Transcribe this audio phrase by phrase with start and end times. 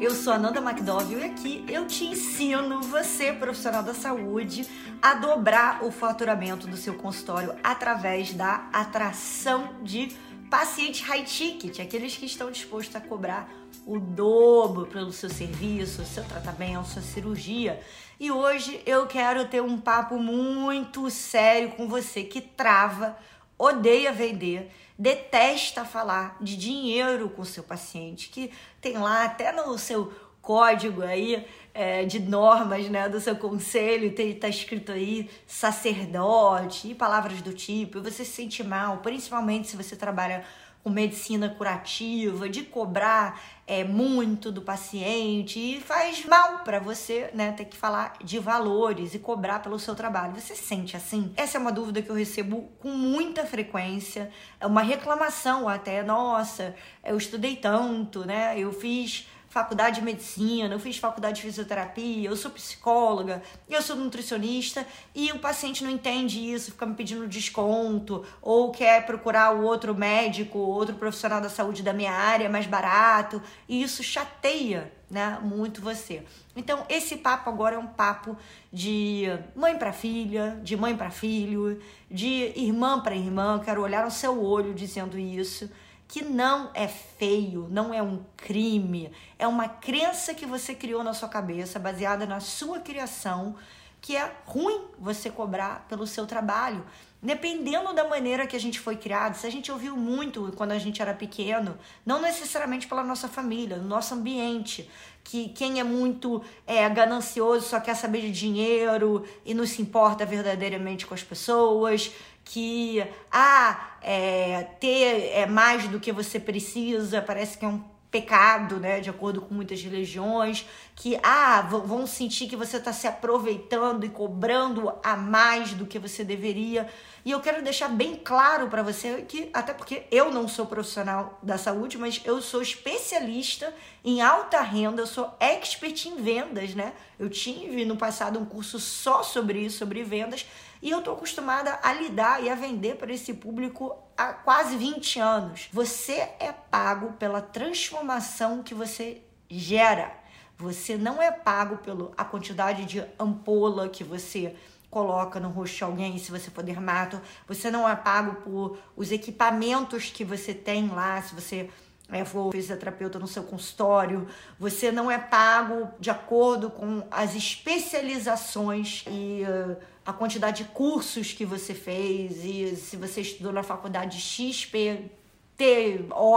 [0.00, 4.66] eu sou a Nanda McDowell e aqui eu te ensino, você, profissional da saúde,
[5.02, 10.16] a dobrar o faturamento do seu consultório através da atração de
[10.50, 13.46] paciente high ticket, aqueles que estão dispostos a cobrar
[13.86, 17.78] o dobro pelo seu serviço, seu tratamento, sua cirurgia.
[18.18, 23.18] E hoje eu quero ter um papo muito sério com você que trava,
[23.60, 29.78] odeia vender, detesta falar de dinheiro com o seu paciente, que tem lá até no
[29.78, 36.94] seu código aí é, de normas né, do seu conselho, está escrito aí sacerdote e
[36.94, 40.44] palavras do tipo, e você se sente mal, principalmente se você trabalha
[40.82, 47.52] com medicina curativa, de cobrar é, muito do paciente e faz mal para você, né,
[47.52, 50.40] ter que falar de valores e cobrar pelo seu trabalho.
[50.40, 51.32] Você sente assim?
[51.36, 56.74] Essa é uma dúvida que eu recebo com muita frequência, é uma reclamação até, nossa,
[57.04, 62.36] eu estudei tanto, né, eu fiz faculdade de medicina, eu fiz faculdade de fisioterapia, eu
[62.36, 68.24] sou psicóloga, eu sou nutricionista e o paciente não entende isso, fica me pedindo desconto
[68.40, 73.42] ou quer procurar o outro médico, outro profissional da saúde da minha área mais barato
[73.68, 76.22] e isso chateia, né, muito você.
[76.54, 78.36] Então, esse papo agora é um papo
[78.72, 79.24] de
[79.56, 84.40] mãe para filha, de mãe para filho, de irmã para irmã, quero olhar no seu
[84.40, 85.68] olho dizendo isso
[86.10, 91.14] que não é feio, não é um crime, é uma crença que você criou na
[91.14, 93.54] sua cabeça, baseada na sua criação,
[94.00, 96.84] que é ruim você cobrar pelo seu trabalho.
[97.22, 100.78] Dependendo da maneira que a gente foi criado, se a gente ouviu muito quando a
[100.78, 104.88] gente era pequeno, não necessariamente pela nossa família, no nosso ambiente,
[105.22, 110.24] que quem é muito é, ganancioso só quer saber de dinheiro e não se importa
[110.24, 112.10] verdadeiramente com as pessoas,
[112.42, 118.80] que ah, é, ter é mais do que você precisa, parece que é um pecado,
[118.80, 120.66] né, de acordo com muitas religiões,
[120.96, 125.98] que ah, vão sentir que você está se aproveitando e cobrando a mais do que
[125.98, 126.88] você deveria.
[127.24, 131.38] E eu quero deixar bem claro para você que, até porque eu não sou profissional
[131.42, 133.72] da saúde, mas eu sou especialista
[134.04, 136.92] em alta renda, eu sou expert em vendas, né?
[137.18, 140.46] Eu tive no passado um curso só sobre isso, sobre vendas,
[140.82, 145.18] e eu tô acostumada a lidar e a vender para esse público há quase 20
[145.18, 145.68] anos.
[145.72, 150.12] Você é pago pela transformação que você gera.
[150.58, 154.54] Você não é pago pela quantidade de ampola que você
[154.90, 157.18] coloca no rosto de alguém, se você for dermato.
[157.48, 161.70] Você não é pago por os equipamentos que você tem lá, se você
[162.12, 164.26] é, for fisioterapeuta no seu consultório.
[164.58, 171.32] Você não é pago de acordo com as especializações e uh, a quantidade de cursos
[171.32, 175.10] que você fez e se você estudou na faculdade XP,
[175.56, 176.36] T, O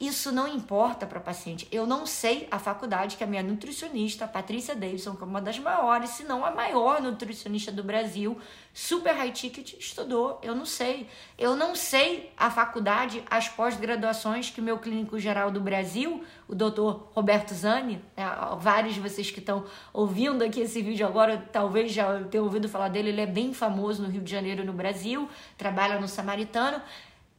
[0.00, 1.68] isso não importa para paciente.
[1.70, 5.58] Eu não sei a faculdade que a minha nutricionista, Patrícia Davidson, que é uma das
[5.58, 8.36] maiores, se não a maior nutricionista do Brasil,
[8.72, 10.40] super high ticket, estudou.
[10.42, 11.08] Eu não sei.
[11.38, 17.08] Eu não sei a faculdade, as pós-graduações que meu clínico geral do Brasil, o doutor
[17.14, 18.24] Roberto Zani, né,
[18.58, 22.88] vários de vocês que estão ouvindo aqui esse vídeo agora, talvez já tenham ouvido falar
[22.88, 26.82] dele, ele é bem famoso no Rio de Janeiro, no Brasil, trabalha no Samaritano.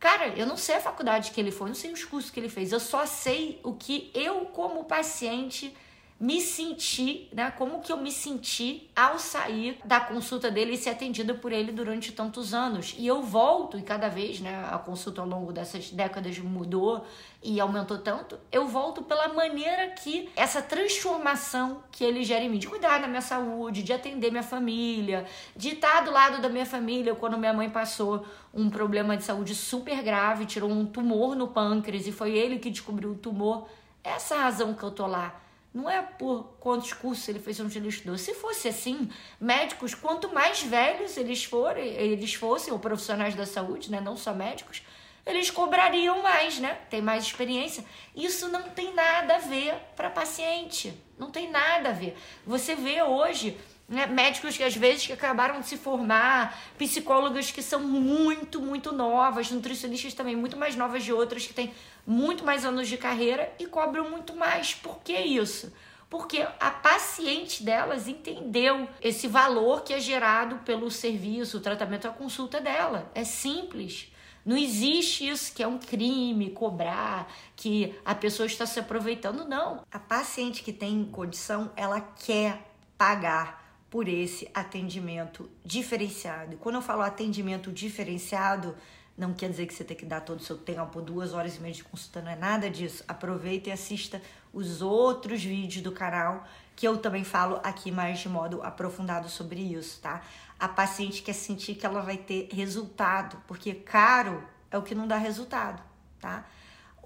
[0.06, 2.48] Cara, eu não sei a faculdade que ele foi, não sei os cursos que ele
[2.48, 5.76] fez, eu só sei o que eu, como paciente,
[6.18, 7.52] me senti, né?
[7.52, 11.74] Como que eu me senti ao sair da consulta dele e ser atendida por ele
[11.74, 12.96] durante tantos anos.
[12.98, 17.06] E eu volto, e cada vez, né, a consulta ao longo dessas décadas mudou
[17.44, 22.60] e aumentou tanto, eu volto pela maneira que essa transformação que ele gera em mim,
[22.60, 26.66] de cuidar da minha saúde, de atender minha família, de estar do lado da minha
[26.66, 31.50] família quando minha mãe passou um problema de saúde super grave, tirou um tumor no
[31.50, 33.68] pâncreas e foi ele que descobriu o tumor.
[34.02, 35.42] Essa razão que eu tô lá
[35.76, 38.18] não é por quantos cursos ele fez onde ele estudou.
[38.18, 43.92] Se fosse assim, médicos, quanto mais velhos eles forem, eles fossem, ou profissionais da saúde,
[43.92, 44.00] né?
[44.00, 44.82] Não só médicos,
[45.26, 46.80] eles cobrariam mais, né?
[46.90, 47.84] Tem mais experiência.
[48.16, 50.98] Isso não tem nada a ver para paciente.
[51.20, 52.16] Não tem nada a ver.
[52.46, 54.08] Você vê hoje né?
[54.08, 59.52] Médicos que às vezes que acabaram de se formar, psicólogas que são muito, muito novas,
[59.52, 61.74] nutricionistas também muito mais novas de outras que têm
[62.06, 64.74] muito mais anos de carreira e cobram muito mais.
[64.74, 65.72] Por que isso?
[66.10, 72.12] Porque a paciente delas entendeu esse valor que é gerado pelo serviço, o tratamento, a
[72.12, 73.12] consulta dela.
[73.14, 74.12] É simples.
[74.46, 79.84] Não existe isso que é um crime cobrar, que a pessoa está se aproveitando, não.
[79.92, 82.62] A paciente que tem condição, ela quer
[82.96, 83.65] pagar
[83.96, 86.56] por esse atendimento diferenciado.
[86.56, 88.76] E quando eu falo atendimento diferenciado,
[89.18, 91.62] Não quer dizer que você tem que dar todo o seu tempo, duas horas e
[91.62, 93.04] meia de consulta, não é nada disso.
[93.08, 94.22] Aproveita e assista
[94.52, 96.46] os outros vídeos do canal
[96.76, 100.22] que eu também falo aqui mais de modo aprofundado sobre isso, tá?
[100.60, 105.08] A paciente quer sentir que ela vai ter resultado, porque caro é o que não
[105.08, 105.82] dá resultado,
[106.20, 106.46] tá?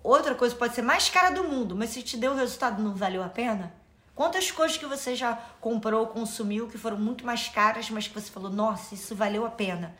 [0.04, 3.22] Outra coisa pode ser mais cara do mundo, mas se te deu resultado não valeu
[3.22, 3.72] a pena?
[4.20, 8.30] Quantas coisas que você já comprou, consumiu que foram muito mais caras, mas que você
[8.30, 9.96] falou, nossa, isso valeu a pena?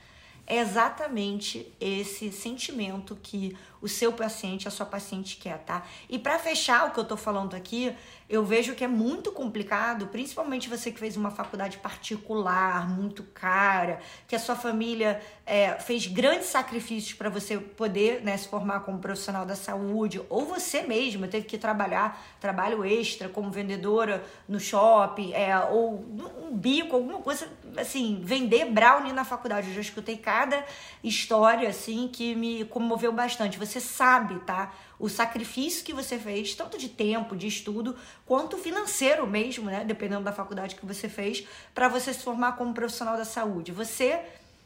[0.50, 5.84] É exatamente esse sentimento que o seu paciente, a sua paciente quer, tá?
[6.10, 7.96] E para fechar o que eu tô falando aqui,
[8.28, 14.00] eu vejo que é muito complicado, principalmente você que fez uma faculdade particular, muito cara,
[14.28, 19.00] que a sua família é, fez grandes sacrifícios para você poder né, se formar como
[19.00, 25.32] profissional da saúde, ou você mesma teve que trabalhar trabalho extra como vendedora no shopping,
[25.34, 26.06] é, ou
[26.44, 29.70] um bico, alguma coisa assim, vender brownie na faculdade.
[29.70, 30.66] Eu já escutei cada
[31.04, 33.58] história assim que me comoveu bastante.
[33.58, 34.74] Você sabe, tá?
[35.00, 37.96] o sacrifício que você fez, tanto de tempo, de estudo,
[38.26, 39.86] quanto financeiro mesmo, né?
[39.86, 43.72] Dependendo da faculdade que você fez, para você se formar como profissional da saúde.
[43.72, 44.22] Você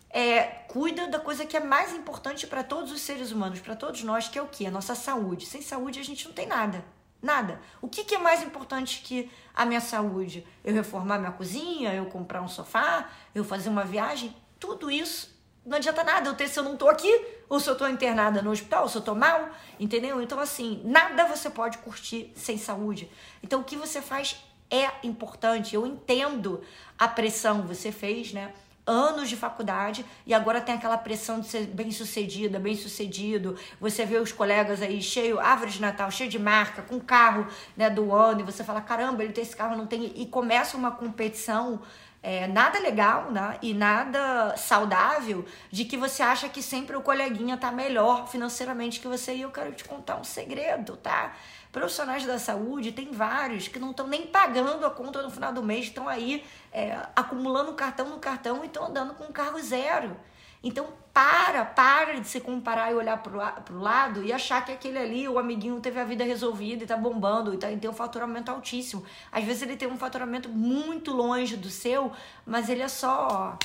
[0.09, 4.03] é, cuida da coisa que é mais importante para todos os seres humanos, para todos
[4.03, 4.65] nós, que é o que?
[4.65, 5.45] A nossa saúde.
[5.45, 6.83] Sem saúde a gente não tem nada.
[7.23, 7.61] Nada.
[7.81, 10.45] O que, que é mais importante que a minha saúde?
[10.63, 14.35] Eu reformar minha cozinha, eu comprar um sofá, eu fazer uma viagem?
[14.59, 15.33] Tudo isso
[15.65, 18.41] não adianta nada eu ter se eu não tô aqui, ou se eu tô internada
[18.41, 19.49] no hospital, ou se eu tô mal,
[19.79, 20.21] entendeu?
[20.21, 23.09] Então, assim, nada você pode curtir sem saúde.
[23.41, 25.75] Então, o que você faz é importante.
[25.75, 26.61] Eu entendo
[26.99, 28.53] a pressão que você fez, né?
[28.85, 33.55] Anos de faculdade e agora tem aquela pressão de ser bem sucedida, bem sucedido.
[33.79, 37.47] Você vê os colegas aí cheio, árvore de Natal, cheio de marca, com carro
[37.77, 40.11] né, do ano, e você fala: caramba, ele tem esse carro, não tem.
[40.15, 41.81] E começa uma competição
[42.23, 43.57] é, nada legal né?
[43.61, 49.07] e nada saudável de que você acha que sempre o coleguinha tá melhor financeiramente que
[49.09, 49.35] você.
[49.35, 51.35] E eu quero te contar um segredo, tá?
[51.69, 55.61] Profissionais da saúde, tem vários que não estão nem pagando a conta no final do
[55.61, 60.15] mês, estão aí é, acumulando cartão no cartão e estão andando com carro zero.
[60.63, 64.97] Então, para, para de se comparar e olhar pro, pro lado e achar que aquele
[64.97, 67.93] ali, o amiguinho, teve a vida resolvida e tá bombando e, tá, e tem um
[67.93, 69.03] faturamento altíssimo.
[69.31, 72.11] Às vezes ele tem um faturamento muito longe do seu,
[72.45, 73.57] mas ele é só ó,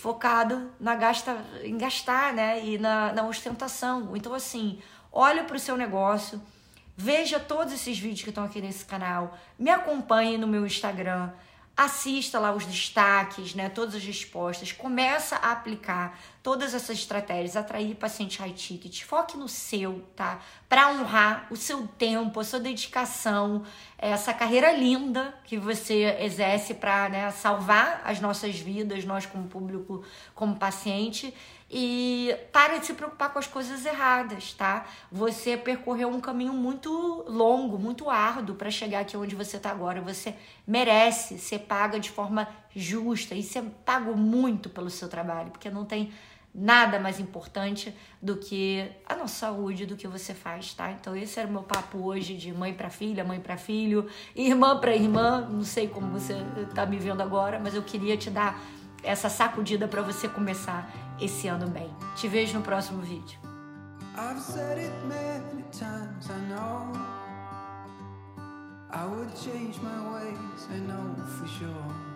[0.00, 2.64] focado na gasta, em gastar, né?
[2.64, 4.16] E na, na ostentação.
[4.16, 4.80] Então, assim,
[5.12, 6.40] olha pro seu negócio,
[6.96, 11.30] veja todos esses vídeos que estão aqui nesse canal, me acompanhe no meu Instagram
[11.78, 17.94] assista lá os destaques, né, todas as respostas, começa a aplicar todas essas estratégias, atrair
[17.94, 20.40] paciente high ticket, foque no seu, tá?
[20.66, 23.64] Para honrar o seu tempo, a sua dedicação,
[23.98, 30.02] essa carreira linda que você exerce para né, salvar as nossas vidas, nós como público,
[30.34, 31.34] como paciente,
[31.70, 34.86] e para de se preocupar com as coisas erradas, tá?
[35.12, 40.00] Você percorreu um caminho muito longo, muito árduo para chegar aqui onde você está agora.
[40.00, 40.34] Você
[40.66, 45.84] merece ser paga de forma justa e ser pago muito pelo seu trabalho, porque não
[45.84, 46.10] tem
[46.54, 50.90] nada mais importante do que a nossa saúde, do que você faz, tá?
[50.92, 54.78] Então esse era o meu papo hoje de mãe para filha, mãe para filho, irmã
[54.78, 56.34] para irmã, não sei como você
[56.74, 58.60] tá me vendo agora, mas eu queria te dar
[59.02, 60.90] essa sacudida para você começar
[61.20, 61.90] esse ano bem.
[62.16, 63.38] Te vejo no próximo vídeo.
[64.16, 66.92] I've said it many times, I know
[68.90, 72.07] I would change my ways, I know for sure